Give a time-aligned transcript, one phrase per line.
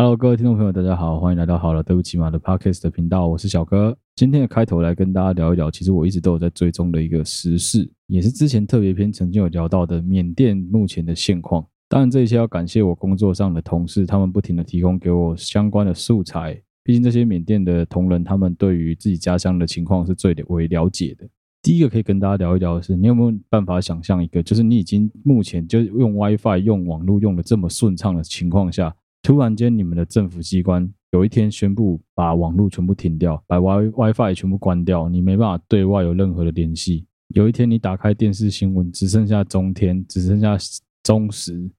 [0.00, 3.94] Hello，各位听众朋友，大家好，欢迎来到好了，对不起嘛的 Podcast 的频道，我是小哥。
[4.16, 11.62] 今天的开头来跟大家聊一聊，其实我一直都有在追踪的一个时事，也是之前特别篇曾经有聊到的缅甸目前的现况。
[11.86, 16.58] 当然，这一切要感谢我工作上的同事，他们不停的提供给我相关的素材。
[16.82, 21.28] 毕竟这些缅甸的同仁，他们对于自己家乡的情况是最为了解的。
[21.62, 37.06] 第一个可以跟大家聊一聊的是，你有没有办法想象一个，就是你已经目前就用 WiFi 用网络用的这么顺畅的情况下，突然间你们的政府机关有一天宣布把网络全部停掉，把 Wi WiFi 全部关掉，你没办法对外有任何的联系。
[37.34, 40.56] 有一天你打开电视新闻，只剩下中天，只剩下
[41.02, 41.70] 中时。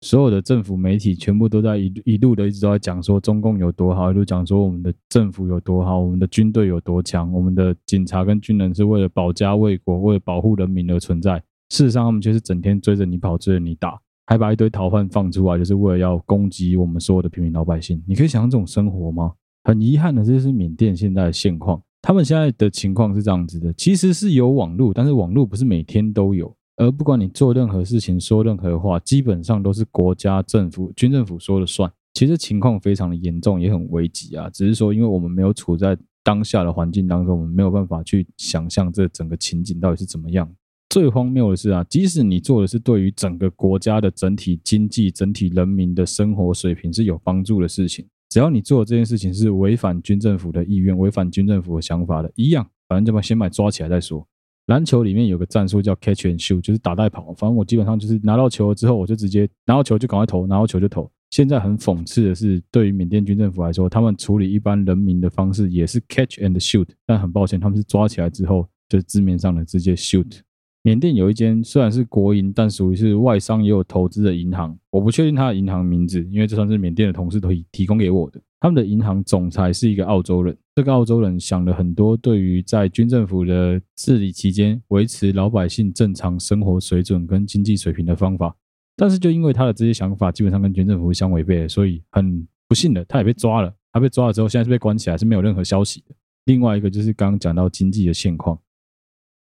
[0.00, 11.42] 所有的政府媒体全部都在一一路的一直都在讲说中共有多好，一路讲说我们的政府有多好，我们的军队有多强，我们的警察跟军人是为了保家卫国，为了保护人民而存在。
[11.70, 17.98] 事实上，他们就是整天追着你跑，追着你打，还把一堆逃犯放出来，就是为了要攻击我们所有的平民老百姓。
[18.06, 19.32] 你可以想象这种生活吗？
[19.64, 21.80] 很遗憾的，这是缅甸现在的现况。
[22.02, 26.54] 他们现在的情况是这样子的，其实是有网络，但是网络不是每天都有。
[26.76, 31.90] 而不管你做任何事情、说任何话，基本上都是国家政府、军政府说了算。
[32.12, 34.50] 其实情况非常的严重，也很危急啊。
[34.50, 40.46] 只是说，因为我们没有处在当下的环境当中，我们没有办法去想象这整个情景到底是怎么样。
[40.88, 54.26] 最荒谬的是啊，即使你做的是对于整个国家的整体经济、整体人民的生活水平是有帮助的事情，只要你做的这件事情是违反军政府的意愿、违反军政府的想法的，一样，反正就把先把抓起来再说。
[54.66, 57.32] 篮球里面有个战术叫 catch and shoot，就是打带跑。
[57.34, 61.10] 反正我基本上就是拿到球了之后，我就直接拿到球就赶快投，拿到球就投。
[61.30, 70.40] 现在很讽刺的是，对于缅甸军政府来说，他们处理一般人民的方式也是 catch and shoot，但很抱歉，他们是抓起来之后，就是字面上的直接 shoot。
[70.82, 78.40] 缅甸有一间虽然是国营，但属于是外商也有投资的银行，我不确定他的银行名字，因为这算是缅甸的同事都提供给我的。
[78.60, 80.56] 他们的银行总裁是一个澳洲人。
[80.74, 88.54] 这个澳洲人想了很多，对于在军政府的治理期间维持老百姓正常生活水准跟经济水平的方法，
[88.96, 93.72] 但是就因为他的这些想法基本上跟军政府相违背，所以很不幸的他也被抓了。
[93.92, 96.14] 他被抓了之后，现在是被关起来，是没有任何消息的。
[96.44, 98.58] 另外一个就是刚刚讲到经济的现况，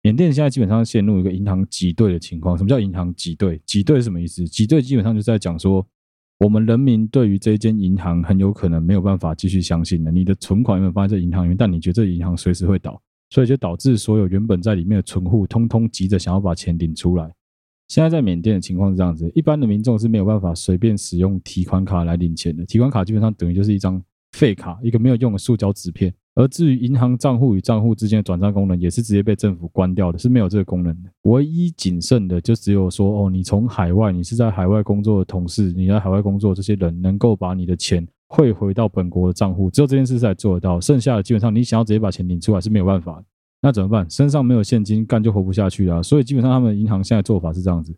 [0.10, 2.58] 缅甸现在基本上陷入一个银行挤兑的情况。
[2.58, 3.62] 什么叫银行挤兑？
[3.64, 4.44] 挤兑是什么意思？
[4.48, 5.86] 挤兑基本上就是在讲说。
[6.40, 10.12] 我们人民对于这间银行很有可能没有办法继续相信了。
[10.12, 11.58] 你的存款有没有放在这银行里面？
[11.58, 13.00] 但你觉得这银行随时会倒，
[13.30, 17.30] 所以就导致所有原本在里面的存户通通急着想要把钱领出来。
[17.90, 26.14] 现在在缅甸的情况是这样子：一般的民众是没有办法随便使用提款卡来领钱的，提款卡基本上等于就是一张废卡，一个没有用的塑胶纸片。
[26.40, 31.10] 而至于银行账户与账户之间的转账功能，也是直接被政府关掉的，是没有这个功能的。
[31.24, 40.80] 唯一谨慎的就只有说，哦，你从海外，你是在海外工作的同事，你在海外工作这些人，能够把你的钱汇回到本国的账户，只有这件事才做得到。
[40.80, 43.22] 剩下的基本上，你想要直接把钱领出来是没有办法。
[43.62, 44.10] 那怎么办？
[44.10, 46.02] 身上没有现金，干就活不下去了。
[46.02, 47.94] 所以基本上，他们银行现在做法是这样子：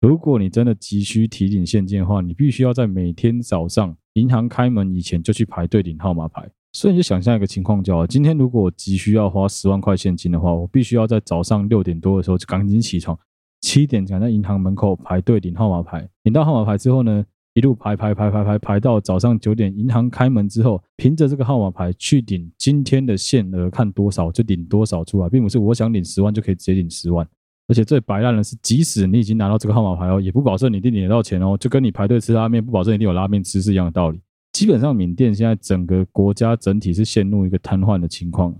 [0.00, 6.50] 如果你真的急需提领现金的话，你必须要在每天早上银行开门以前就去排队领号码牌。
[6.74, 13.16] 所以你就想象一个情况，叫今天如果我急需要花十万块现金的话，我必须要在早上六点多的时候就赶紧起床，
[13.60, 16.06] 七点赶在银行门口排队领号码牌。
[16.24, 27.24] 领到号码牌之后呢，一路排排排排排排到早上九点，银行开门之后，凭着这个号码牌去领今天的限额，看多少就领多少出来，并不是我想领十万就可以直接领十万。
[27.68, 34.20] 而且最白烂的是，即使你已经拿到这个号码牌哦，也不保证你一定领得到钱哦，就跟你排队吃拉面不保证一定有拉面吃是一样的道理。
[34.54, 38.56] 基本上，缅甸现在整个国家整体是陷入一个瘫痪的情况。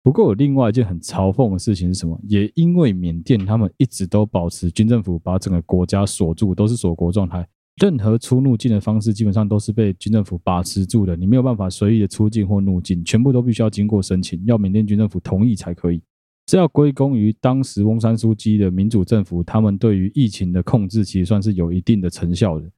[0.00, 2.16] 不过，有另外一件很嘲讽的事情是什么？
[2.28, 7.44] 也因为缅甸他们一直都保持军政府把整个国家锁住，都是锁国状态，
[7.80, 11.16] 任何出入境的方式基本上都是被军政府把持住的。
[11.16, 16.00] 你没有办法随意的出境或入境，全部都必须要经过申请，要缅甸军政府同意才可以。
[16.46, 22.70] 这要归功于当时翁山书记的民主政府，他们对于疫情的控制其实算是有一定的成效的。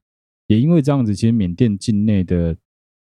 [0.47, 2.55] 也因为这样子，其实缅甸境内的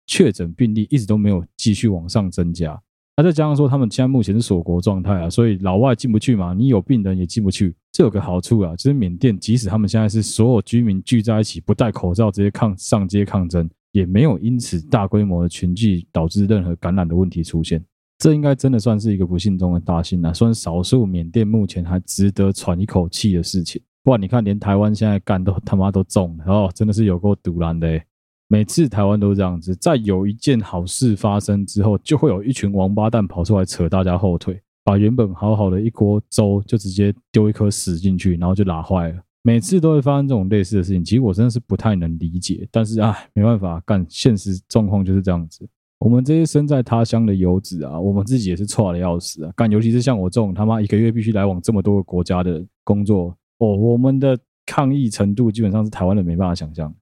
[0.06, 2.80] 确诊病例一直都没有继续往上增加。
[3.16, 7.74] 那再加上说，他们现在目前是锁国状态啊，所以老外进不去嘛，你有病人也进不去。
[7.90, 17.84] 这有个好处啊，就是缅甸即使他们现在是所有居民聚在一起，不戴口罩直接抗上街抗争，也没有因此大规模的群聚导致任何感染的问题出现。
[18.18, 23.82] 这应该真的算是一个不幸中的大幸啊，算少数缅甸目前还值得喘一口气的事情。
[24.08, 28.00] 不然你看，连台湾现在干都他妈都中了哦，真的是有够毒烂的。
[28.48, 39.18] 每次台湾都这样子，在有一件好事发生之后，就会有一群王八蛋跑出来扯大家后腿，把原本好好的一锅粥就直接丢一颗屎进去，然后就拉坏了。
[39.42, 42.66] 每次都会发生这种类似的事情，其实我真的是不太能理解。
[42.72, 45.68] 但是哎，没办法，干现实状况就是这样子。
[45.98, 49.52] 我们这些身在他乡的游子啊，我们自己也是错的要死啊！
[49.54, 56.94] 干，尤其是像我这种他妈一个月必须来往这么多个国家的工作哦，我们的抗疫程度基本上是台湾人没办法想象。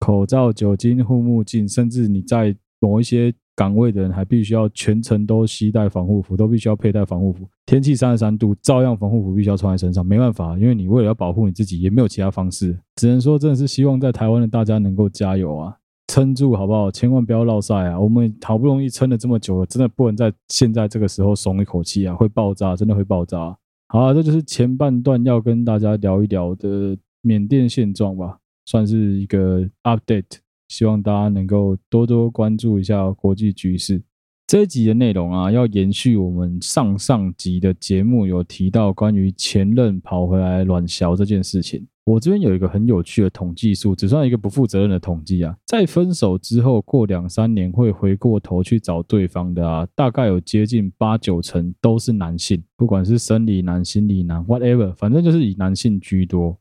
[0.00, 7.48] 口罩、酒精、护目镜，甚至你在某一些岗位的人还必须要全程都携带防护服，都必须要佩戴防护服。
[7.64, 15.74] 天气三十三度，照样防护服必须要穿在身上，没办法，因为你为了要保护你自己，也没有其他方式，只能说真的是希望在台湾的大家能够加油啊，
[16.08, 16.90] 撑住好不好？
[16.90, 17.98] 千万不要落晒啊！
[17.98, 23.56] 我们好不容易撑了这么久了，真的不能在现在这个时候松一口气啊，会爆炸，真的会爆炸。
[23.88, 28.38] 好啊，这就是前半段要跟大家聊一聊的缅甸现状吧。
[28.66, 30.38] 算是一个 update，
[30.68, 34.02] 希望大家能够多多关注一下国际局势。
[34.46, 41.86] 这一集的内容啊，要延续我们上上集的节目，有提到关于前任跑回来乱小这件事情。
[42.04, 56.58] 我这边有一个很有趣的统计数，只算一个不负责任的统计啊，在分手之后过两三年会回过头去找对方的啊，大概有接近八九成都是男性，不管是生理男、心理男，whatever，反正就是以男性居多。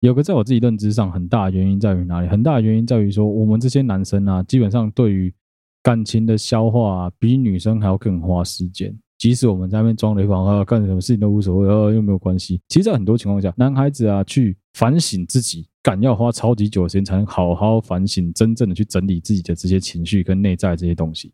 [0.00, 2.28] 有个在我自己认知上很大的原因在于哪里？
[2.28, 5.32] 很大的原因在于说，我们这些男生啊，基本上对于
[5.82, 8.96] 感情的消化啊，比女生还要更花时间。
[9.18, 12.60] 即使我们在那边装雷房啊，干什么事情都无所谓，呃，又没有关系。
[12.68, 21.32] 其实，在很多情况下，男孩子啊，去反省自己，敢要花超级久的时间才能好好反省，真正的去整理自己的这些情绪跟内在这些东西。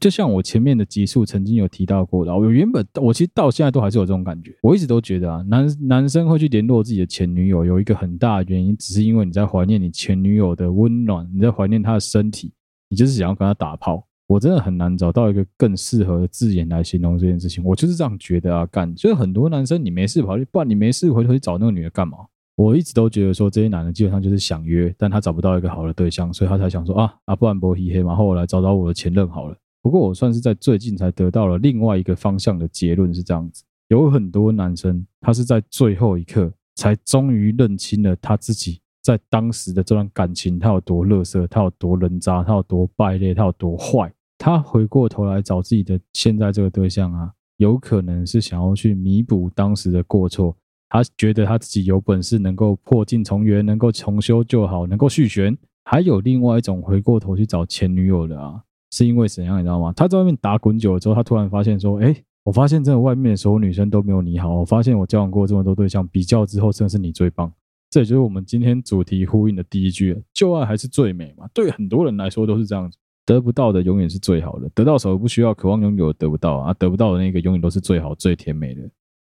[0.00, 4.52] 就像我前面的集数曾经有提到过的，我原本我其实到现在都还是有这种感觉。
[4.62, 12.52] 我一直都觉得啊，男男生会去联络自己的前女友，有一个很大的原因，只是因为你在怀念你前女友的温暖，你在怀念她的身体，
[12.88, 14.04] 你就是想要跟她打炮。
[14.26, 17.62] 我真的很难找到一个更适合的字眼来形容这件事情。
[17.62, 18.92] 我就是这样觉得啊，干。
[18.96, 22.16] 所以很多男生，你没事跑去，不然你没事回头去找那个女的干嘛？
[22.54, 29.56] 我一直都觉得说，这些男的基本上就是想约，但他找不到一个好的对象，所以他才想说啊啊，不然波黑黑嘛，后来找找我的前任好了。
[29.80, 44.12] 不过我算是在最近才得到了另外一个方向的结论，是这样子：有很多男生，他是在最后一刻才终于认清了他自己在当时的这段感情，他有多垃圾，他有多人渣，他有多败类，他有多坏。
[44.38, 50.54] 他回过头来找自己的现在这个对象啊，有可能是想要去弥补当时的过错。
[50.92, 55.56] 他觉得他自己有本事能够破镜重圆，能够重修旧好，能够续弦。
[55.86, 58.62] 还有另外一种回过头去找前女友的啊。
[58.90, 59.90] 是因为怎样，你知道吗？
[59.96, 64.54] 他在外面打滚久了之后，他突然发现说：“哎，我发现真的外面的所有女生都没有你好。
[64.56, 67.50] 我发现我交往过这么多对象，比较之后，真的是你最棒。”
[67.88, 78.82] 这也就是我们今天主题呼应的第一句：“旧爱还是最美嘛。”对很多人来说都是这样子，得不到的永远是最好的，得到手不需要，渴望拥有得不到啊，得不到的那个永远都是最好最甜美的。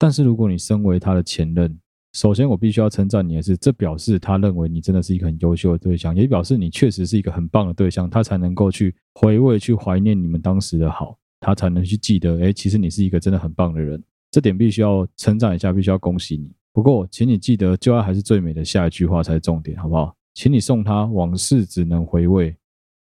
[0.02, 1.78] 但是如果你身为他的前任，
[2.12, 14.02] 首先，我必须要称赞你的是，这表示他认为你真的是一个很优秀的对象，也表示你确实是一个很棒的对象，他才能够去回味、去怀念你们当时的好，他才能去记得，哎，其实你是一个真的很棒的人，
[14.32, 16.50] 这点必须要称赞一下，必须要恭喜你。
[16.72, 20.12] 不过，请你记得，旧爱还是最美的下一句话才是重点，好不好？
[20.34, 22.52] 请你送他往事只能回味，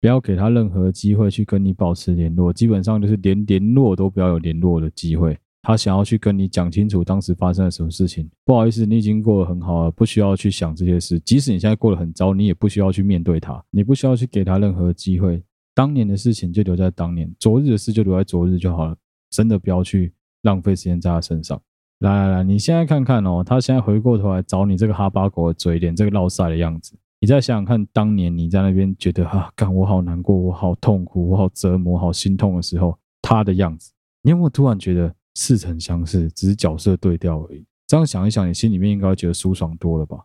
[0.01, 5.39] 不要给他任何机会去跟你保持联络，基本上就是连联络都不要有联络的机会。
[5.61, 11.19] 他想要去跟你讲清楚当时发生了什么事情，不好意思，你已经过得很好了，不需要去想这些事。
[11.19, 15.43] 即使你现在过得很糟，你也不需要去面对他，你不需要去给他任何机会。
[15.75, 18.95] 当年的事情就留在当年，昨日的事就留在昨日就好了。
[19.29, 21.61] 真的不要去浪费时间在他身上。
[21.99, 33.91] 来来来，你现在看看哦，他现在回过头来找你这个哈巴狗的嘴脸，这个落赛的样子，你再想想看，当年你在那边觉得啊，干我好难过，我好痛苦，我好折磨，好心痛的时候，他的样子，
[34.23, 35.13] 你有没有突然觉得？
[35.39, 37.65] 似曾相识，只是角色对调而已。
[37.87, 40.17] 这样想一想，你心里面应该觉得舒爽多了吧？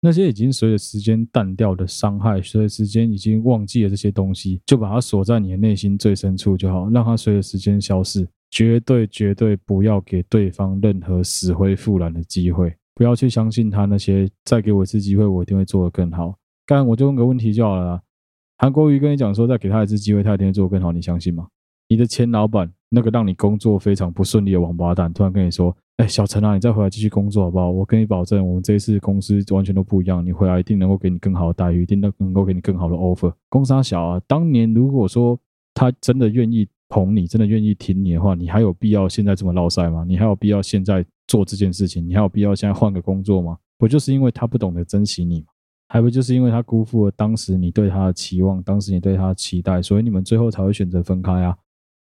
[0.00, 8.26] 那些已经随着时间淡掉的伤害，随着时间已经忘记了这些东西，就把它锁在你的内心最深处就好，让它随着时间消逝。
[8.50, 16.36] 绝对绝对不要给对方任何死灰复燃的机会，不要去相信他那些再给我一次机会，我一定会做得更好。
[16.64, 18.02] 刚刚我就问个问题就好了啦。
[18.58, 21.48] 韩国瑜跟你讲说，再给他一次机会，他一定会做得更好，你相信吗？
[21.88, 22.72] 你的前老板。
[22.88, 27.68] 那个让你工作非常不顺利的王八蛋，突然跟你说：“哎，小陈啊，你再回来继续工作好不好？
[27.68, 35.36] 我跟你保证，我们这一次公司完全都不一样，你回来一定能够给你更好的待遇，一定能够给你更好的 offer。”公三小啊，当年如果说
[35.74, 40.04] 他真的愿意捧你，真的愿意挺你的话，你还有必要现在这么落赛吗？
[40.06, 42.08] 你还有必要现在做这件事情？
[42.08, 43.58] 你还有必要现在换个工作吗？
[43.76, 45.46] 不就是因为他不懂得珍惜你吗？
[45.88, 51.56] 还不就是因为他辜负了当时你对他的期望，当时你对他的期待，所以你们最后才会选择分开啊？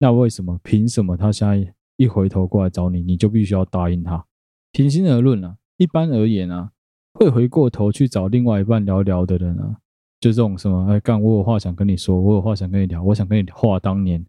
[0.01, 0.59] 那为什么？
[0.63, 4.25] 凭什么他现在一回头过来找你，你就必须要答应他？
[4.71, 6.71] 平心而论啊，一般而言啊，
[7.13, 9.77] 会回过头去找另外一半聊聊的人啊，
[10.19, 14.25] 就这种什么哎干，我有话想跟你说，我有话想跟你聊，我想跟你话当年，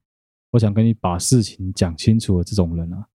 [0.50, 3.07] 我想跟你把事情讲清楚的这种人啊，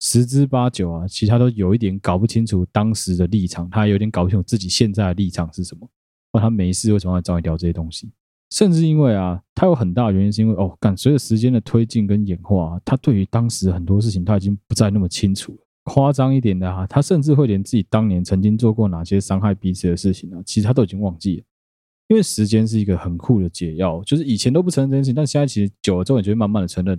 [0.00, 5.86] 十之八九啊，其他都有一点搞不清楚当时的立场，他有点搞不清楚自己现在的立场是什么，
[6.32, 8.10] 那他没事为什么要找你聊这些东西？
[8.50, 15.58] 甚至因为啊，他有很大的原因是因为哦，干随着时间的推进跟演化，他对于当时很多事情他已经不再那么清楚了。
[15.84, 20.42] 夸张一点的哈，他甚至会连自己当年曾经做过哪些伤害彼此的事情呢？
[20.44, 21.44] 其实他都已经忘记了。
[22.08, 26.98] 因为时间是一个很酷的解药，就是以前都不承认这件事情，但现在其实久了之后，你就会慢慢的承认，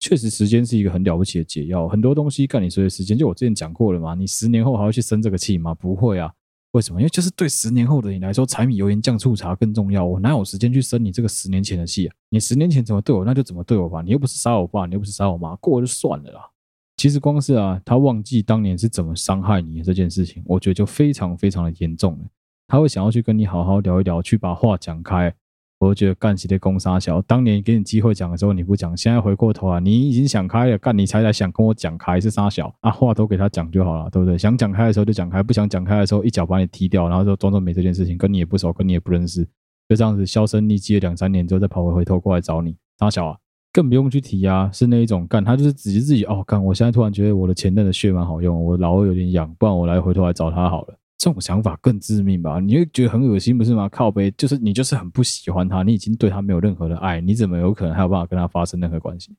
[0.00, 1.86] 确实时间是一个很了不起的解药。
[1.86, 5.74] 很多东西干你随着时间，就我之前讲过了嘛，你十年后还会去生这个气吗？
[5.74, 6.32] 不会啊。
[6.76, 7.00] 为什么？
[7.00, 10.04] 因为就是对十年后的你来说，柴米油盐酱醋茶更重要。
[10.04, 12.14] 我哪有时间去生你这个十年前的气啊？
[12.28, 14.02] 你十年前怎么对我，那就怎么对我吧。
[14.02, 16.50] 你又不是杀我爸，你又不是杀我妈，过就算了啦。
[16.98, 22.24] 其实光是啊，他忘记当年是怎么伤害你的这件事情，我觉得就非常非常的严重了。
[22.68, 25.34] 他会想要去跟你好好聊一聊，去把话讲开。
[25.78, 34.38] 我觉得干起的攻杀小，当年给你机会讲的时候你不讲，现在回过头啊，你已经想开了，干你才来想跟我讲开是杀小啊，话都给他讲就好了，对不对？
[34.38, 39.44] 想讲开的时候就讲开，不想讲开的时候一脚把你踢掉，然后就装作没这件事情，跟你也不熟，跟你也不认识，
[39.88, 43.36] 就这样子销声匿迹了两三年之后再跑回回头过来找你杀小啊。
[43.70, 50.98] 更不用去提啊，是那一种干，他就是指着自己哦，干，我现在突然觉得我的前任的血蛮好用，我老二有点痒，不然我来回头来找他好了。
[51.18, 52.60] 这种想法更致命吧？
[52.60, 53.88] 你会觉得很恶心，不是吗？
[53.88, 59.34] 靠背，就是你就是很不喜欢他，你已经对他没有任何的爱，你怎么有可能还有办法跟他发生任何关系？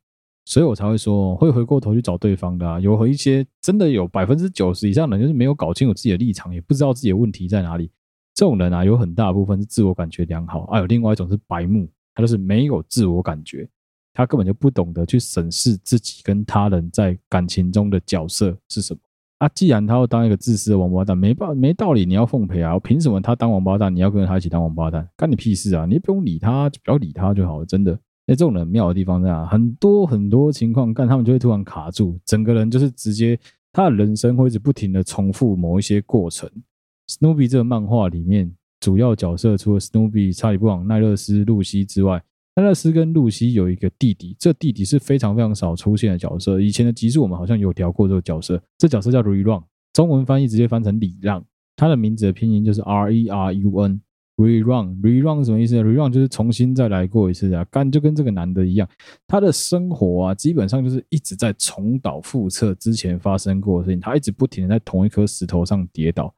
[0.45, 7.91] 所以我才会说，会回过头去找对方的啊，有和一些真的有百分之九十以上的人就是没有搞清楚自己的立场，也不知道自己的问题在哪里。
[8.33, 13.67] 这种人啊，有很大部分是自我感觉良好，啊，有另外一种是白目，他就是没有自我感觉。
[14.13, 18.99] 他根本就不懂得去审视自己跟他人在感情中的角色是什么
[19.39, 19.47] 啊！
[19.49, 22.79] 既然他要当一个自私的王八蛋，没办没道理你要奉陪啊！
[22.79, 25.07] 凭什么他当王八蛋，你要跟着他一起当王八蛋？
[25.15, 25.85] 干你屁事啊！
[25.85, 27.65] 你不用理他，就不要理他就好了。
[27.65, 27.91] 真的，
[28.25, 29.45] 那这种人妙的地方在哪？
[29.45, 33.39] 很多很多情况，干他们就会突然卡住，整个人就是直接
[33.71, 36.49] 他的人生会一直不停的重复某一些过程。
[37.07, 42.21] Snoopy 这个漫画里面主要角色除了 Snoopy、查理布朗、奈勒斯、露西之外。
[42.57, 46.59] 奈乐斯跟露西有一个弟弟，这弟弟是非常非常少出现的角色。
[46.59, 51.43] 以前的集数我们好像有聊过这个角色，这角色叫 rerun，中文翻译直接翻成礼让。
[51.75, 58.89] 他的名字的拼音就是 r e r u n，rerun，rerun 什么意思呢 rerun 就是重新再来过一次啊，干就跟这个男的一样，
[59.27, 66.33] 他的生活啊，基本上就是一直在重蹈覆辙之前发生过的事情，他一直不停的在同一颗石头上跌倒。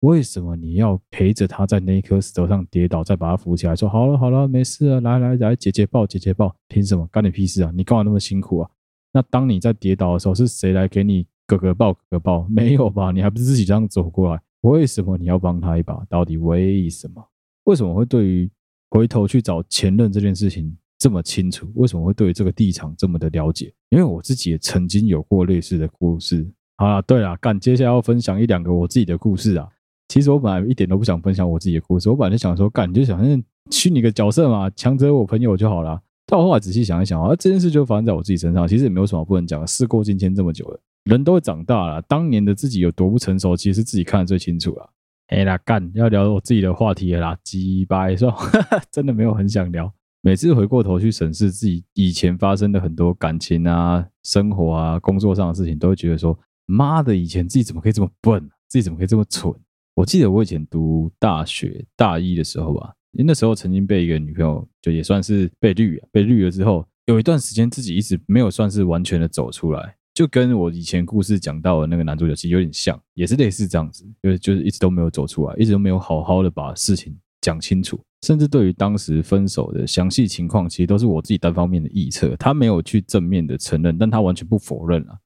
[0.00, 3.76] 为什么你要陪着他在那一颗石头上跌倒，再把他扶起来？
[3.76, 7.06] 说好了好了，没事啊，来来来，姐姐抱姐姐抱，凭什么？
[7.12, 7.70] 干你屁事啊！
[7.74, 8.70] 你干嘛那么辛苦啊？
[9.12, 12.46] 那当你在跌倒的时候，是谁来给你哥哥抱哥哥抱？
[12.48, 13.12] 没有吧？
[13.12, 14.40] 你还不是自己这样走过来？
[14.62, 16.02] 为什么你要帮他一把？
[16.08, 17.22] 到底为什么？
[17.64, 18.50] 为什么会对于
[18.88, 21.70] 回头去找前任这件事情这么清楚？
[21.74, 23.70] 为什么会对于这个立场这么的了解？
[23.90, 26.50] 因为我自己也曾经有过类似的故事。
[26.78, 29.68] 好了，对了，干，接下来要分享一两个我自己的故事啊。
[30.10, 33.22] 其实我本来一点都不想分享我自己的故事，我本来就想说，干你就想
[33.70, 36.02] 虚拟个角色嘛，强者我朋友就好了。
[36.26, 39.66] 但我后来仔细想一想啊，这件事就发生在我自己身上，其实也没有什么不能讲的。
[39.68, 44.90] 事过境迁这么久了，人都会长大了，当年的自己有多不成熟，其实是自己看得最清楚了。
[45.28, 48.34] 哎啦，干要聊我自己的话题了啦，鸡掰是吧？
[48.90, 49.92] 真的没有很想聊。
[50.22, 56.36] 每次回过头去审视自己以前发生的很多感情啊、生活啊、工作上的事情，都会觉得说，
[56.66, 59.54] 妈的，以前自己怎么可以这么笨，自己怎么可以这么蠢？
[60.00, 85.18] 我记得我以前读大学大一的时候吧，因为那时候曾经被一个女朋友，就也算是被绿，被绿了之后，有一段时间自己一直没有算是完全的走出来，就跟我以前故事讲到的那个男主角其实有点像，也是类似这样子，就是就是一直都没有走出来，一直都没有好好的把事情讲清楚，甚至对于当时分手的详细情况，其实都是我自己单方面的臆测，他没有去正面的承认，但他完全不否认啊。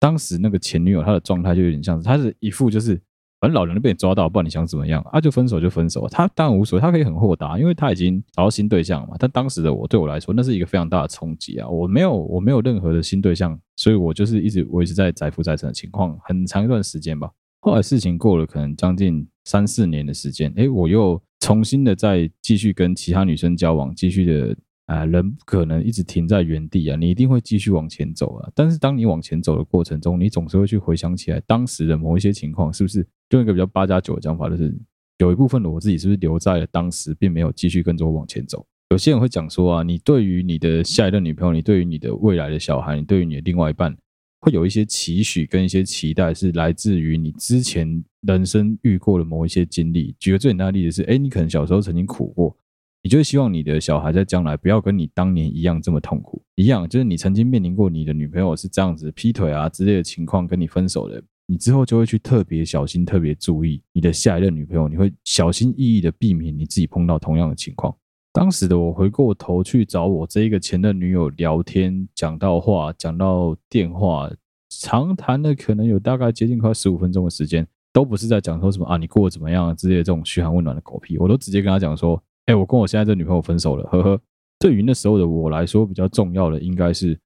[0.00, 2.98] 当时那个前女友她的状态就有点像是，她是一副就是。
[3.42, 6.06] 反正老人都被你抓到，不管你想怎么样啊，就分手就分手。
[6.08, 9.16] 他当然无所谓，他可以很豁达，因为他已经找到新对象了嘛。
[9.18, 11.68] 但当时的我，对我来说，那是一个非常大的冲击啊！
[11.68, 17.28] 我没有，我没有任何的新对象，所以我就是一直维持在载浮载沉的情况，很长一段时间吧。
[17.58, 24.56] 后来事情过了，可能将近三四年的时间，诶，我又重新的再继续跟其他女生交往，继续的。
[24.86, 28.50] 啊，人不可能一直停在原地啊，你一定会继续往前走啊。
[28.54, 33.06] 但是当你往前走的过程中，你总是会去回想起来当时的某一些情况，是不是？
[33.30, 34.76] 用一个比较八加九的讲法，就是
[35.18, 38.66] 有一部分的我自己是不是留在了当时，并没有继续跟着我往前走。
[38.90, 43.96] 有些人会讲说啊，你对于你的下一任女朋友，你对于你的未来的小孩，你对于你的另外一半，
[44.40, 50.14] 会有一些期许跟一些期待，是来自于你之前人生遇过的某一些经历。
[50.18, 52.54] 举个最简单的例子是，哎，你可能小时候曾经苦过，
[53.02, 56.40] 你就希望你的小孩在将来不要跟你当年一样这么痛苦。
[56.54, 67.92] 一样，就是你曾经面临过你的女朋友是这样子劈腿啊之类的情况跟你分手的，你之后就会去特别小心、特别注意你的下一任女朋友，你会小心翼翼的避免你自己碰到同样的情况。
[68.32, 74.30] 当时的我回过头去找我这一个前任女友聊天，讲到话，讲到电话，
[74.70, 84.20] 长谈了可能有大概接近快十五分钟的时间，都不是在讲说什么啊你过得怎么样之类的这种嘘寒问暖的狗屁，我都直接跟他讲说，哎，我跟我现在这女朋友分手了，呵呵。
[84.58, 87.18] 对于那时候的我来说，比较重要的应该是。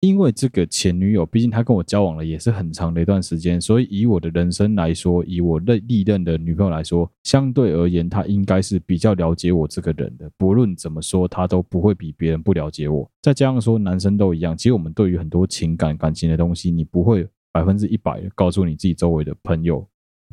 [0.00, 10.30] 因为这个前女友，毕竟她跟我交往了也是很长的一段时间，所以以我的人生来说，以我的历任的女朋友来说，相对而言，她应该是比较了解我这个人的。
[10.36, 13.10] 不论怎么说，她都不会比别人不了解我。
[13.22, 19.84] 再加上说，男生都一样，其实我们对于很多情感感情的东西，你不会百分之一百告诉你自己周围的朋友。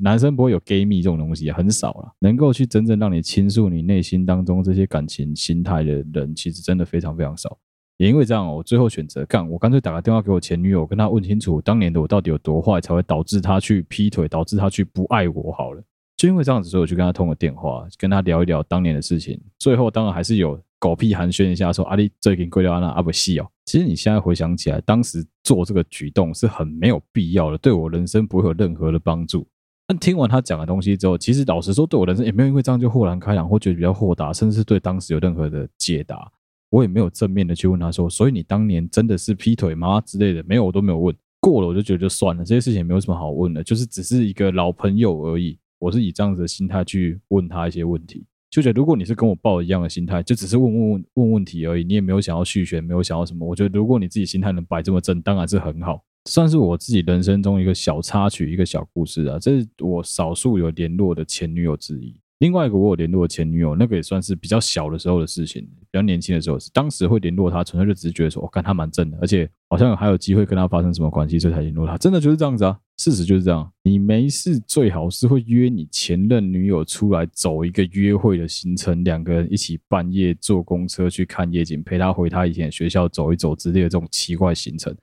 [0.01, 2.13] 男生不会有 gay 蜜这种东西，很少了。
[2.19, 7.57] 能够去真正让你倾诉你内心当中这些感情心态的人，其实真的非常非常少。
[7.97, 15.51] 也因为这样，我最后选择干，我干脆打个电话给我前女友，跟她问清楚当年的我到底有多坏，才会导致她去劈腿，导致她去不爱我。
[15.51, 15.83] 好了，
[16.17, 19.39] 就因为这样子，所以我去跟她通个电话，跟她聊一聊当年的事情。
[19.59, 23.47] 最后当然还是有狗屁寒暄一下，说阿丽最近贵掉那阿不细哦。
[23.65, 29.47] 其实你现在回想起来，当时做这个举动是很没有必要的，对我人生不会有任何的帮助。
[29.85, 36.31] 但听完他讲的东西之后，其实老实说，对我人生也没有因为这样就豁然开朗，或觉得比较豁达，甚至是对当时有任何的解答。
[36.69, 40.43] 我也没有正面的去问他说，所以你当年真的是劈腿吗之类的？
[40.47, 41.15] 没有，我都没有问。
[41.39, 45.59] 过了我就觉得就算了，这些事情也没有什么好问的，就是只是一个老朋友而已。
[45.77, 53.45] 我是以这样子的心态去问他一些问题，就觉得如果你是跟我抱一样的心态，就只是问问问问问题而已，你也没有想要续弦，没有想要什么。
[53.45, 59.37] 我觉得如果你自己心态能摆这么正，当然是很好，算是我自己人生中一个小插曲，一个小故事啊。
[59.37, 62.19] 这是我少数有联络的前女友之一。
[62.39, 71.97] 另外一个我有联络的前女友，那个也算是比较小的时候的事情，比较年轻的时候，是当时会联络她，纯粹就只是觉得说，我看她蛮正的，而且好像还有机会跟她发生什么关系，所以才联络她。
[71.97, 73.71] 真的就是这样子啊，事实就是这样。
[73.83, 84.93] 你没事最好是会约你前任女友出来走一个约会的行程，两个人一起半夜坐公车去看夜景，陪她回她以前学校走一走之类的这种奇怪行程。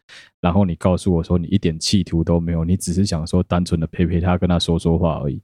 [0.42, 5.40] 然后你告诉我说你一点企图都没有，你只是想说单纯的陪陪她，跟她说说话而已，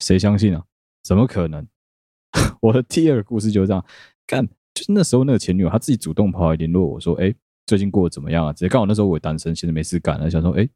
[0.00, 0.62] 谁相信啊？
[1.06, 1.64] 怎么可能？
[2.60, 3.84] 我的第二个故事就是这样，
[4.26, 7.32] 干，就是那时候那个前女友，她自己主动跑来联络我说，哎，
[7.66, 8.52] 最近过得怎么样啊？
[8.52, 10.68] 直接刚好那时候我也单身，现在没事干了，想说，哎，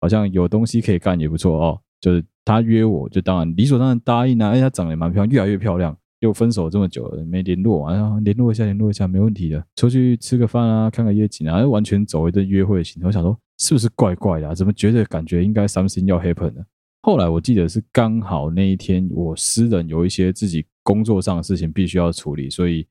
[0.00, 1.80] 好像有东西可以干也不错哦。
[2.00, 4.50] 就是她约我，就当然理所当然答应啊。
[4.50, 5.96] 哎，她长得也蛮漂亮，越来越漂亮。
[6.20, 9.64] 又分手这么久了，没联络啊，联络一下，联络一下，没问题的。
[9.74, 13.02] 出去吃个饭啊，看个夜景啊，完全走一顿约会型。
[13.04, 14.54] 我想说，是不是怪怪的啊？
[14.54, 16.62] 怎么觉得感觉应该 something 要 happen 呢？
[17.04, 22.86] 后来我记得是刚好那一天，我私人有一些自己工作上的事情必须要处理，所以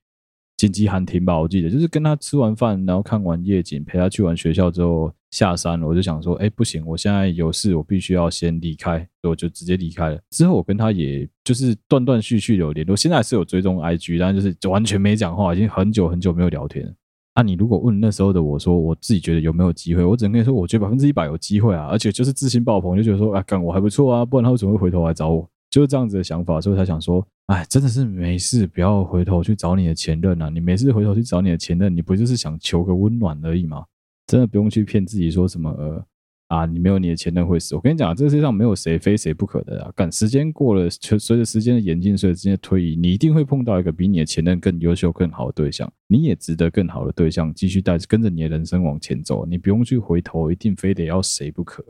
[0.58, 1.40] 紧急喊停吧。
[1.40, 5.86] 我记得就是跟他吃完饭，然后看完夜景，陪他去完学校之后下山了。
[5.86, 10.20] 我就想说，哎，不行，我现在有事，我必须要先离开，所以我就直接离开了。
[10.30, 16.92] 之后我跟他也就是断断续续有联络，现在是有追踪 IG，但就是完全没讲话，已经很久很久没有聊天了。
[17.34, 25.48] 那，你如果问那时候的我说，我自己觉得有没有机会，我只能跟你说，我觉得百分之一百有机会啊，而且就是自信爆棚，就觉得说，啊，干我还不错啊，不然他为什么会回头来找我？
[25.70, 33.84] 就是这样子的想法，所以他想说，哎，真的是没事，不要回头去找你的前任啊，你没事回头去找你的前任，你不就是想求个温暖而已吗？
[34.26, 36.04] 真的不用去骗自己说什么呃。
[36.52, 37.74] 啊，你没有你的前任会死。
[37.74, 39.90] 我跟你讲，这个世界上没有谁非谁不可的啊。
[39.96, 45.90] 赶，时间过了，随随着时间的演进，随着时间的推移，你一定会碰到一个比你的前任更优秀、更好的对象。
[46.08, 49.46] 你也值得更好的对象，继续带着跟着你的人生往前走。
[49.46, 51.82] 你不用去回头，一定非得要谁不可。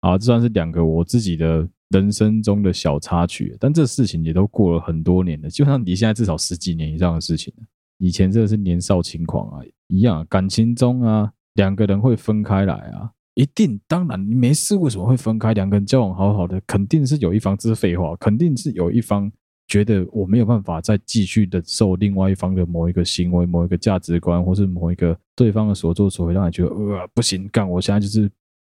[0.00, 3.54] 啊，这算是两个我自己的人生中的小插曲。
[3.60, 7.64] 但这事情也都过了很多年了，基本上离现在至少十几年以上的事情了。
[7.98, 13.10] 以前真的是年少轻狂啊，一样感情中啊，两个人会分开来啊。
[13.36, 15.52] 一定，当然，你没事为什么会分开？
[15.52, 19.30] 两个人交往好好的，肯定是有一方，这是废话，肯定是有一方
[19.68, 28.30] 觉得我没有办法再继续忍受另外一方的某一个行为、某一个价值观，或是某一个对方的所作所为，让你觉得呃不行，干，我现在就是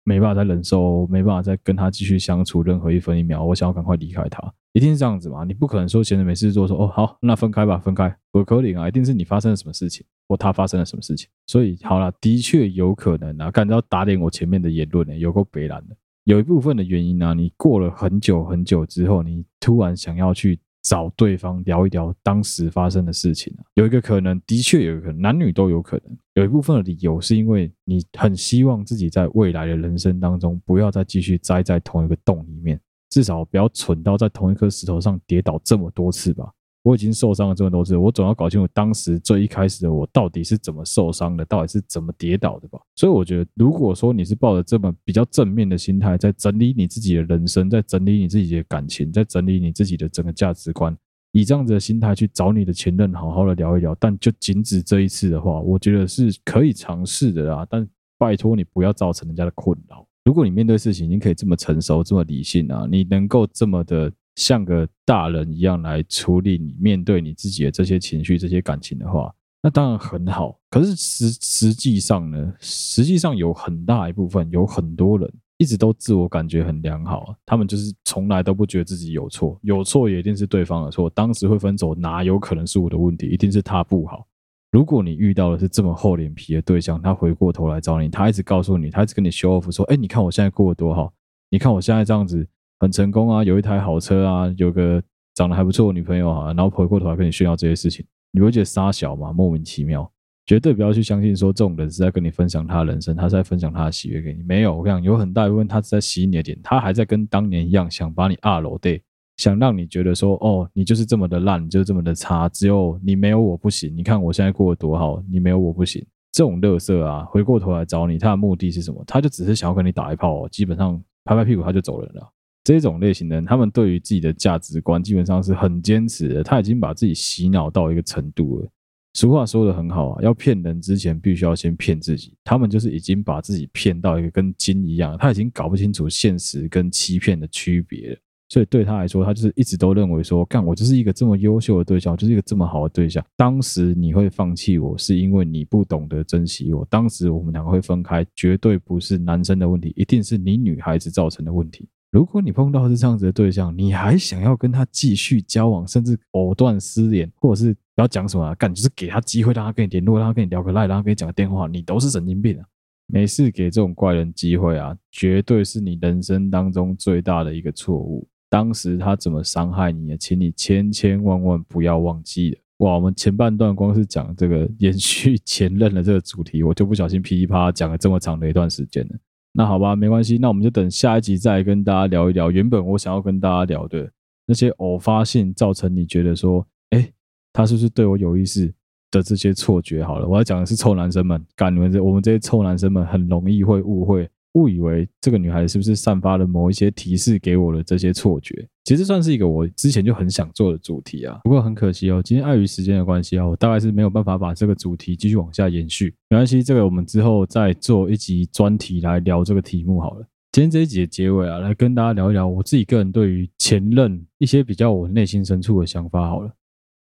[0.04, 4.52] 没办法再忍受，没办法再跟他继续相处任何一分一秒，我想要赶快离开他。
[4.74, 5.44] 一定是这样子嘛？
[5.44, 8.16] 你不可能说闲着没事做，说哦好，那分开吧，分开。
[8.32, 11.28] 不可能啊，一定是你发生了什么事情，或他发生了什么事情。
[11.48, 13.50] 所以好了，的确有可能啊。
[13.52, 15.96] 感到打脸我前面的言论呢，有够北烂的。
[16.26, 23.64] 有一部分的原因呢、你过了很久很久之后，你突然想要去找对方聊一聊当时发生的事情啊。
[23.76, 26.18] 有一个可能，的确有一个可能，男女都有可能。
[26.34, 32.80] 有一部分的理由是因为你很希望自己在未来的人生当中不要再继续栽在同一个洞里面。
[33.10, 36.52] 至少不要蠢到在同一颗石头上跌倒这么多次吧。
[36.88, 42.80] 我已经受伤了这么多次，我总要搞清楚当时最一开始的我到底是怎么受伤的，到底是怎么跌倒的吧。
[42.96, 50.96] 所以我觉得，如果说你是抱着这么比较正面的心态，在整理你自己的人生，在整理你自己的感情，在整理你自己的整个价值观，
[51.34, 53.94] 以这样子的心态去找你的前任，好好的聊一聊。
[54.00, 57.68] 但就仅止这一次的话，我觉得是可以尝试的啦。
[57.70, 57.86] 但
[58.18, 60.08] 拜托你不要造成人家的困扰。
[60.24, 64.10] 如果你面对事情已经可以这么成熟、这么理性啊，你能够这么的。
[64.38, 70.60] 像个大人一样来处理你面对你自己的这些情绪、这些感情的话，那当然很好。
[70.70, 81.10] 可是实实际上呢，实际上有很大一部分，有很多人一直都自我感觉很良好，他们就是从来都不觉得自己有错，有错也一定是对方的错。
[81.10, 83.26] 当时会分手，哪有可能是我的问题？
[83.26, 84.28] 一定是他不好。
[84.72, 91.12] 如果你遇到的是这么厚脸皮的对象，他回过头来找你，他一直告诉你，他一直跟你 show off 说：“哎，你看我现在过得多好，
[91.50, 92.48] 你看我现在这样子。”
[92.80, 95.02] 很成功啊，有一台好车啊，有个
[95.34, 99.34] 长得还不错的女朋友啊，然后回过头来跟你炫耀这些事情，你会觉得傻小吗？
[99.34, 100.10] 莫名其妙，
[100.46, 104.44] 绝对不要去相信说这种人是在跟你分享他的人生，他是在分享他的喜悦给你。
[104.44, 109.02] 没有，我跟你讲，有很大一部分他是在洗你的脸，他还在跟当年一样，想把你二楼对，
[109.38, 113.96] 想让你觉得说，哦，你就是这么的烂，你就是这么的差，只有你没有我不行。
[113.96, 116.06] 你看我现在过得多好，你没有我不行。
[116.32, 119.04] 这种乐色啊，回过头来找你，他的目的是什么？
[119.08, 122.30] 他就只是想要跟你打一炮哦，基本上拍拍屁股他就走人了。
[122.68, 126.44] 这种类型的人，他们对于自己的价值观基本上是很坚持的。
[126.44, 128.68] 他已经把自己洗脑到一个程度了。
[129.14, 132.34] 俗话说得很好啊，要骗人之前，必须要先骗自己。
[132.44, 138.18] 他们就是已经把自己骗到一个跟金一样，他已经搞不清楚现实跟欺骗的区别了。
[138.50, 143.26] 所以对他来说，他就是一直都认为说，干我就是一个这么优秀的对象，就是一个这么好的对象。
[143.38, 146.86] 当时你会放弃我，是因为你不懂得珍惜我。
[146.90, 151.88] 当时我们两个会分开，绝对不是男生的问题，一定是你女孩子造成的问题。
[152.12, 162.66] 如果你碰到是这样子的对象，你还想要跟他继续交往，甚至藕断丝连，或者是不要讲什么啊，干就是给他机会，让他跟你联络，让他跟你聊个赖，让他跟你讲个电话，你都是神经病啊！
[163.08, 168.28] 没事给这种怪人机会啊，绝对是你人生当中最大的一个错误。
[168.50, 172.58] 当时他怎么伤害你啊，请你千千万万不要忘记了。
[172.78, 179.16] 哇，我们前半段光是讲这个延续前任的这个主题，我就不小心噼里啪啦讲了这么长的一段时间了。
[179.58, 182.52] 那好吧，没关系，那我们就等下一集再跟大家聊一聊。
[182.52, 184.08] 原本我想要跟大家聊的
[184.46, 187.12] 那些偶发性造成你觉得说，哎，
[187.52, 188.72] 他是不是对我有意思
[189.10, 190.04] 的这些错觉？
[190.04, 194.30] 好了，我要讲的是臭男生们，干你们这我们这些臭男生们很容易会误会。
[194.58, 198.68] 误以为这个女孩是不是散发了某一些提示给我的这些错觉？
[198.84, 201.40] 其实算是一个我之前就很想做的主题啊。
[201.44, 206.14] 不过很可惜哦，今天碍于时间的关系啊，我大概是没有办法把这个主题继续往下延续。
[206.30, 210.26] 没关系，这个我们之后再做一集专题来聊这个题目好了。
[210.54, 216.52] 今天这一集的结尾啊，来跟大家聊一聊我自己个人对于前任一些比较我内心深处的想法好了。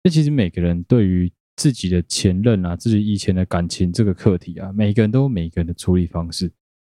[0.03, 6.51] 那其实每个人对于自己的前任啊，自己以前的感情这个课题啊，每个人都有每个人的处理方式。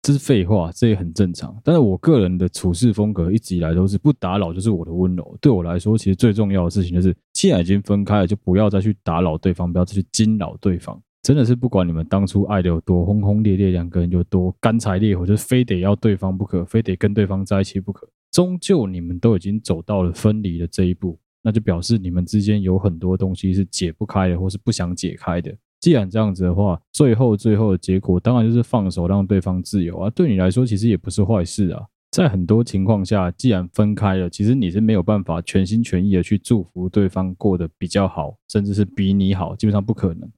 [0.09, 1.55] 这是废话，这也很正常。
[1.63, 5.37] 但是我个人的处事风格一直以来都是不打扰就是我的温柔。
[5.39, 10.99] 对我来说，其实最重要的事情就是，既然已经分开了，就不要再去打扰对方，不要再去惊扰对方。
[11.21, 18.09] 真的是不管你们当初爱的有多轰轰烈烈，两个人有多干柴烈火，就是非得要对方不可，非得跟对方在一起不可。
[18.31, 25.55] 终究你们都已经走到了分离的这一步，那就表示你们之间有很多东西是解不开的，或是不想解开的。
[25.79, 30.09] 既然这样子的话，最后最后的结果当然就是放手让对方自由啊。
[30.09, 31.85] 对你来说，其实也不是坏事啊。
[32.11, 40.29] 在很多情况下，既然分开了，其实你是没有办法全心全意的去祝福对方过得比较好，甚至是比你好，基本上不可能。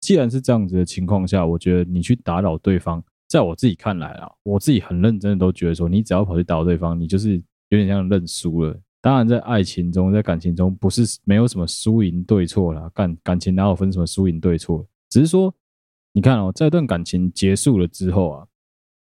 [0.00, 8.78] 既然是这样子的情况下，我觉得你去打扰对方，在我自己看来啊，我自己很认真的都觉得说，你只要跑去打扰对方，你就是有点像认输了。
[9.04, 12.90] 当然，在爱情中，在感情中，不是没有什么输赢对错啦。
[12.94, 14.82] 感感情哪有分什么输赢对错？
[15.10, 15.54] 只是说，
[16.14, 18.46] 你看哦，这段感情结束了之后啊，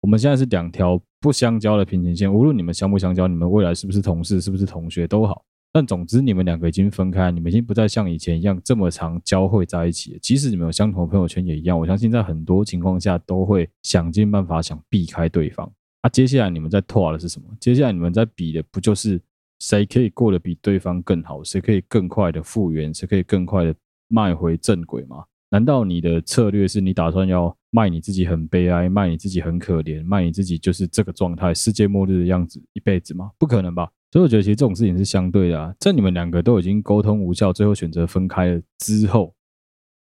[0.00, 2.32] 我们现在是两条不相交的平行线。
[2.32, 5.44] 无论你们相不相交，你们未来是不是同事，是不是同学都好。
[5.74, 10.18] 但总之，你们两个已经分开，你们已经不再像以前一样这么常交汇在一起。
[10.22, 11.78] 即使你们有相同的朋友圈也一样。
[11.78, 15.70] 我相信，在很多情况下，都会想尽办法想避开对方。
[16.00, 17.46] 啊，接下来你们在拖的是什么？
[17.60, 19.20] 接下来你们在比的不就是？
[19.62, 21.40] 谁可以过得比对方更好？
[21.44, 22.92] 谁可以更快的复原？
[22.92, 23.72] 谁可以更快的
[24.08, 25.22] 迈回正轨吗？
[25.50, 33.30] 难道你的策略是你打算要卖你自己很悲哀，卖你自己很可怜，卖你自己就是这个状态，世界末日的样子一辈子吗？
[33.38, 33.88] 不可能吧！
[34.10, 35.72] 所以我觉得其实这种事情是相对的啊。
[35.78, 39.32] 在你们两个都已经沟通无效，最后选择分开了之后，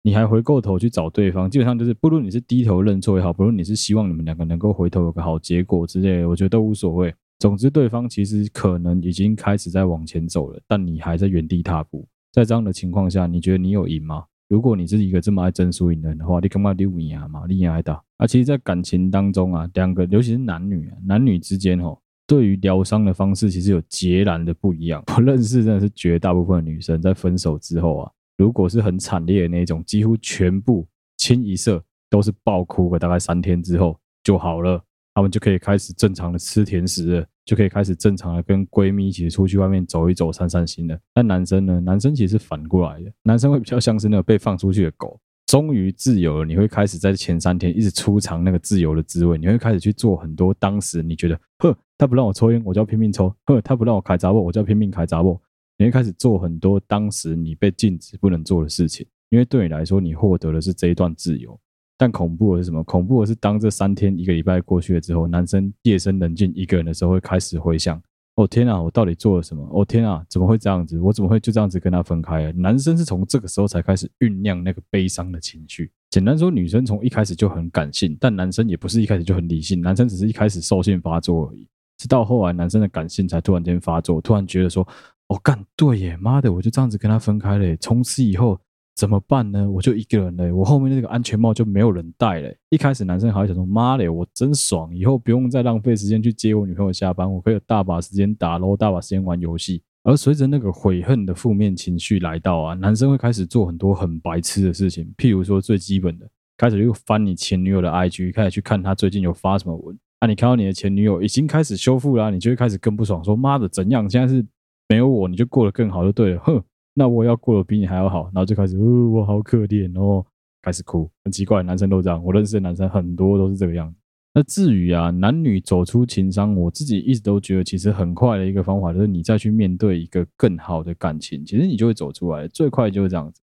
[0.03, 7.11] 你还回过头去找对方，基本上就是不论你是低头认错也好，不论你是希望你们两个能够回头有个好结果之类的，我觉得都无所谓。
[7.39, 12.07] 总之，对方其实可能已经开始在往前走了，但你还在原地踏步。
[12.31, 14.25] 在这样的情况下，你觉得你有赢吗？
[14.47, 17.43] 如果你是一个这么爱争输赢的人的话，你干嘛溜你啊嘛？
[17.47, 18.25] 你也爱打啊？
[18.25, 25.03] 其实，在感情当中啊，两个尤其是男女啊，男女之间哦，对于疗伤的方式其实有截然的不一样。
[25.15, 34.81] 我认识真的是绝大部分女生在分手之后啊，如果是很惨烈的那种，几乎全部清一色都是爆哭个大概三天之后就好了。
[35.17, 40.95] 他们就可以开始正常的吃甜食，就可以开始正常的跟闺蜜一起出去外面走一走、散散心了。
[41.11, 41.79] 但男生呢？
[41.79, 46.45] 男生其实是反过来的，男生会比较像是那个被放出去的狗，终于自由了。
[46.45, 55.41] 你会开始在前三天一直初尝那个自由的滋味，你会开始去做很多当时你觉得，呵，他不让我抽烟，我就要拼命抽；呵，他不让我开杂货，我就要拼命开杂货。
[55.79, 61.59] 你会开始做很多当时你被禁止不能做的事情，因为对你来说，你获得的是这一段自由。
[61.97, 62.83] 但恐怖的是什么？
[62.83, 67.99] 恐怖的是，当这三天一个礼拜过去了之后，男生夜深人静一个人的时候，会开始回想：
[68.35, 69.67] 哦天啊，我到底做了什么？
[69.71, 70.99] 哦天啊，怎么会这样子？
[70.99, 72.51] 我怎么会就这样子跟他分开？
[72.51, 75.91] 男生是从这个时候才开始酝酿那个悲伤的情绪。
[76.11, 81.67] 简单说，女生从一开始就很感性，但男生也不是一开始就很理性，男生只是一开始兽性发作而已。
[81.97, 84.87] 直到后来，男生的感性才突然间发作，突然觉得说：
[85.29, 87.75] 哦干，对耶，妈的，我就这样子跟他分开了。
[87.77, 88.59] 从此以后。
[88.97, 89.69] 怎么办呢？
[89.69, 92.57] 我就一个人嘞，我后面那个安全帽就没有人戴嘞。
[92.69, 109.95] 一开始男生还会想说：“妈嘞，我真爽，以后不用再浪费时间去接我女朋友下班，我可以有大把时间打喽，大把时间玩游戏。”而随着那个悔恨的负面情绪来到啊，男生会开始做很多很白痴的事情，譬如说最基本的，开始又翻你前女友的 IG，开始去看她最近有发什么文。
[110.19, 114.09] 啊，你看到你的前女友已经开始修复了，你就会开始更不爽，说：“妈的，怎样？
[114.09, 114.43] 现在是
[114.89, 116.63] 没有我你就过得更好就对了。”哼。
[116.99, 120.25] 那我要过得比你还要好，然后就开始，哦，我好可怜哦，
[120.63, 123.99] 开始哭，很奇怪，男生都这样，我认识的男生很多都是这个样子。
[124.33, 133.41] 那至于啊，男女走出情伤，我自己一直都觉得，其实很快的一个方法就是你再去面对一个更好的感情，其实你就会走出来，最快就是这样子，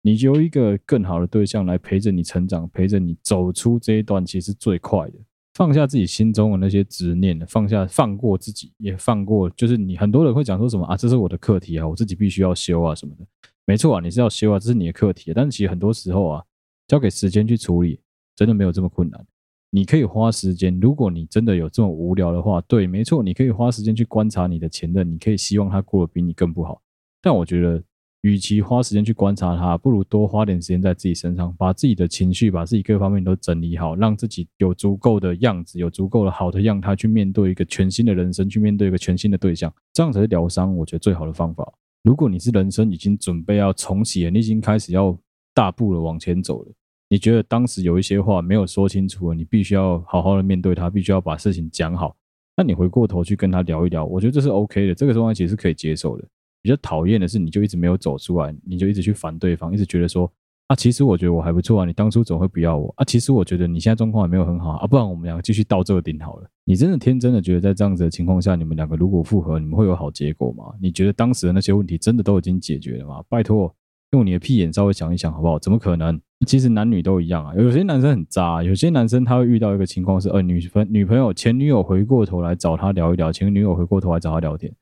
[0.00, 5.14] 你就有一个更好的对象来陪着你成长，陪着你走出这一段，其实最快的。
[5.54, 13.26] 放下自己心中的那些执念，放下放过自己，也放过，就是你很多人会讲说什么啊，这是我的课题啊，我自己必须要修啊什么的。
[13.66, 15.32] 没错啊，你是要修啊，这是你的课题。
[15.34, 16.44] 但是其实很多时候啊，
[16.88, 18.00] 交给时间去处理，
[18.34, 19.26] 真的没有这么困难。
[19.70, 26.80] 你可以花时间，如果你真的有这么无聊的话，对，没错，你可以花时间去观察你的前任，你可以希望他过得比你更不好。
[27.20, 27.82] 但我觉得。
[28.22, 40.76] 与其花时间去观察他，不如多花点时间在自己身上，把自己的情绪、把自己各方面都整理好，让自己有足够的样子，有足够的好的样态去面对一个全新的人生，去面对一个全新的对象，这样才是疗伤。
[40.76, 41.72] 我觉得最好的方法。
[42.04, 45.16] 如果你是人生已经准备要重启了，你已经开始要
[45.52, 46.72] 大步的往前走了，
[47.08, 52.14] 你觉得当时有一些话没有说清楚了，你必须要好好的面对他，必须要把事情讲好。
[52.56, 56.24] 那你回过头去跟他聊一聊，我觉得这是 OK 的，这个状态其实是可以接受的。
[56.62, 60.32] 比较讨厌的是，你就一直没有走出来，你就一直去烦对方，一直觉得说
[60.68, 66.48] 啊，其实我觉得我还不错啊，你当初总会不要我啊，其实我觉得你现在状况还没有很好啊，不然我们两个继续到这个顶好了。
[66.64, 70.72] 你真的天真的觉得在这样子的情况下，你们两个如果复合，你们会有好结果吗？
[70.80, 73.22] 你觉得当时的那些问题真的都已经解决了吗？
[73.28, 73.74] 拜托，
[74.12, 75.58] 用你的屁眼稍微想一想好不好？
[75.58, 76.18] 怎么可能？
[76.46, 84.72] 其实男女都一样啊，有些男生很渣，有些男生他会遇到一个情况是，呃，女朋女朋友前女友回过头来找他聊一聊，前女友回过头来找他聊天。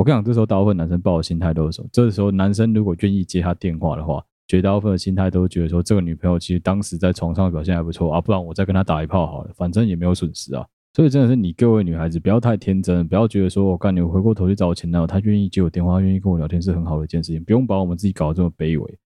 [0.00, 10.66] 我跟你讲，这时候大部分男生抱的心态都是说，这时候男生如果愿意接他电话的话，绝大部分的心态都是觉得说，这个女朋友其实当时在床上表现还不错啊，不然我再跟他打一炮好了，反正也没有损失啊。
[10.94, 18.98] 所以真的是你各位女孩子不要太天真，不要觉得说我干你回过头去找我前男友，他愿意接我电话，愿意跟我聊天是很好的一件事情，不用把我们自己搞得这么卑微。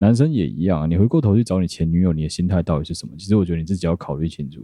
[0.00, 3.14] 男生也一样，你回过头去找你前女友，你的心态到底是什么？
[3.16, 4.62] 其实我觉得你自己要考虑清楚。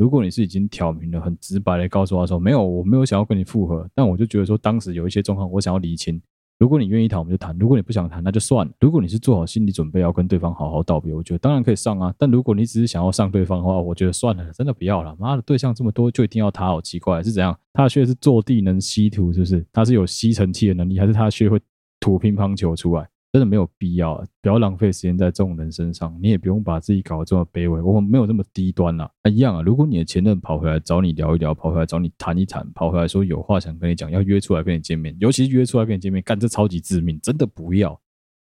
[0.00, 6.18] 如果你是已经挑明了、很直白的告诉他说，没有，我没有想要跟你复合，但我就觉得说当时有一些状况，我想要厘清。
[6.58, 8.72] 如果你愿意谈，我们就谈；如果你不想谈，那就算了。
[8.80, 12.14] 如果你是做好心理准备要跟对方好好道别，我觉得当然可以上啊。
[12.16, 15.14] 但如果你只是想要上对方的话，我觉得算了，真的不要了。
[15.18, 16.64] 妈的，对象这么多，就一定要他？
[16.68, 17.54] 好奇怪，是怎样？
[17.74, 19.66] 他的穴是坐地能吸土，是不是？
[19.70, 21.60] 他是有吸尘器的能力，还是他的穴会
[21.98, 23.06] 吐乒乓球出来？
[23.32, 26.18] 真的没有必要，不要浪费时间在这种人身上。
[26.20, 29.08] 你也不用把自己搞得这么卑微，我们没有这么低端啦。
[29.22, 29.62] 啊，一样啊。
[29.62, 38.00] 如果你的前任跑回来找你聊一聊，跑回来找你谈一谈，跑回来说有话想跟你讲，要约出来跟你见面，尤其是约出来跟你见面，干这超级致命，真的不要，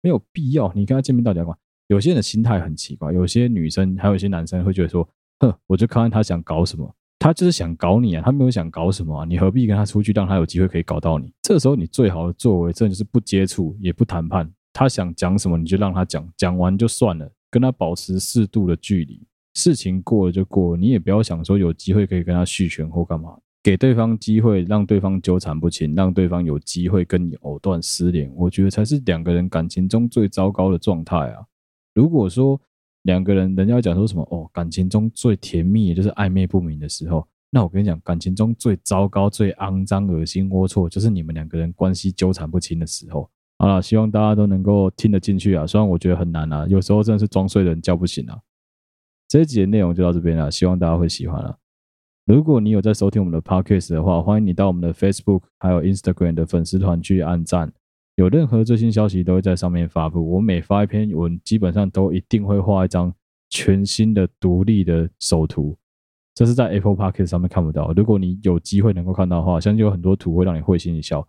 [0.01, 0.69] 没有必要。
[0.75, 1.57] 你跟他见面到底要干嘛？
[1.87, 5.07] 有些人的心态很奇怪，有些女生还有一些男生会觉得说，
[5.39, 11.31] 哼，我就看看他想搞什么，他就是想搞你啊，他没有想搞什么啊，你何必跟他出去，让他有机会可以搞到你？
[11.41, 14.51] 这时候你最好的作为，真的就是不接触，也不谈判。
[14.77, 19.25] 他想讲什么，你就让他讲，讲完就算了，跟他保持适度的距离。
[19.53, 23.37] 事情过了就过了，你也不要想说有机会可以跟他续权或干嘛。
[23.63, 31.45] 给对方机会，让对方纠缠不清，让对方有机会跟你藕断丝连，我觉得才是两个人感情中最糟糕的状态啊！
[31.93, 32.59] 如果说
[33.03, 43.29] 两个人，人家讲说什么哦，感情中最甜蜜也就是暧昧不明的时候，那我跟你讲，感情中最糟糕、最肮脏、恶心、龌龊，就是你们两个人关系纠缠不清的时候。
[43.57, 45.65] 好了，希望大家都能够听得进去啊！
[45.65, 48.37] 虽然我觉得很难啊，有时候真的是装睡的人叫不醒啊。
[49.27, 51.57] 这一集的内容就到这边了，希望大家会喜欢了。
[52.25, 57.71] 如果你有在收听我们的 Podcast 的话，欢迎你到我们的 Facebook 还有 Instagram 的粉丝团去按赞。
[58.15, 60.31] 有任何最新消息都会在上面发布。
[60.31, 63.13] 我每发一篇文，基本上都一定会画一张
[63.49, 65.77] 全新的独立的首图，
[66.33, 67.93] 这是在 Apple Podcast 上面看不到。
[67.93, 71.25] 如果你有机会能够看到的话，相信有很多图会让你会心一笑。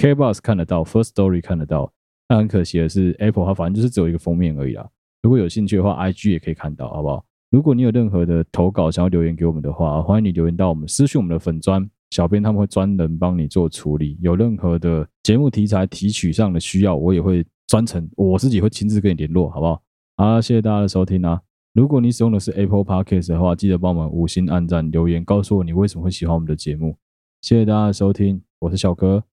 [0.00, 1.92] KBox 看得到，First Story 看得到，
[2.26, 4.88] 但很可惜的是，Apple 它反正就是只有一个封面而已啦。
[5.20, 7.22] 如果有兴趣的话，IG 也可以看到，好不好？
[7.50, 14.16] 如果你有任何的投稿想要留言给我们的话，欢迎你留言到我们私讯我们的粉专，小编他们会专人帮你做处理。
[14.22, 19.82] 有任何的节目题材提取上的需要，我也会专程我自己会亲自跟你联络，好不好？
[20.16, 21.38] 好，谢谢大家的收听啊！
[21.74, 26.96] 如果你使用的是 Apple Podcast 的话，记得帮我们五星按赞、留言，告诉我你为什么会喜欢我们的节目。
[27.42, 29.29] 谢谢大家的收听，我是小哥。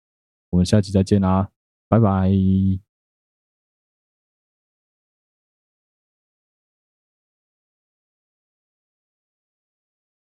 [0.49, 1.49] 我们下期再见啦，
[1.89, 2.86] 拜拜。